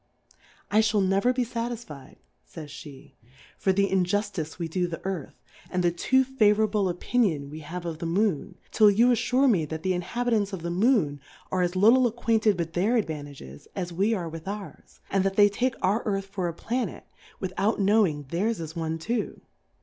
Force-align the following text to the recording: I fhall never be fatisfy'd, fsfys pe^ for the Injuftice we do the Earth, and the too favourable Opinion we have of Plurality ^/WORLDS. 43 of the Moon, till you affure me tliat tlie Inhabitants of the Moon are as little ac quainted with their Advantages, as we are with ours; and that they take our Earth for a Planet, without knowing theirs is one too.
I 0.71 0.81
fhall 0.81 1.07
never 1.07 1.31
be 1.31 1.43
fatisfy'd, 1.45 2.15
fsfys 2.51 2.87
pe^ 2.91 3.11
for 3.55 3.71
the 3.71 3.87
Injuftice 3.87 4.57
we 4.57 4.67
do 4.67 4.87
the 4.87 4.99
Earth, 5.05 5.35
and 5.69 5.83
the 5.83 5.91
too 5.91 6.23
favourable 6.23 6.89
Opinion 6.89 7.51
we 7.51 7.59
have 7.59 7.85
of 7.85 7.99
Plurality 7.99 7.99
^/WORLDS. 7.99 7.99
43 7.99 7.99
of 7.99 7.99
the 7.99 8.19
Moon, 8.19 8.57
till 8.71 8.89
you 8.89 9.11
affure 9.11 9.47
me 9.47 9.67
tliat 9.67 9.79
tlie 9.83 9.91
Inhabitants 9.93 10.53
of 10.53 10.63
the 10.63 10.71
Moon 10.71 11.21
are 11.51 11.61
as 11.61 11.75
little 11.75 12.07
ac 12.07 12.15
quainted 12.17 12.57
with 12.57 12.73
their 12.73 12.95
Advantages, 12.95 13.67
as 13.75 13.93
we 13.93 14.15
are 14.15 14.27
with 14.27 14.47
ours; 14.47 15.01
and 15.11 15.23
that 15.23 15.35
they 15.35 15.49
take 15.49 15.75
our 15.83 16.01
Earth 16.05 16.25
for 16.25 16.47
a 16.47 16.53
Planet, 16.55 17.05
without 17.39 17.79
knowing 17.79 18.23
theirs 18.29 18.59
is 18.59 18.75
one 18.75 18.97
too. 18.97 19.39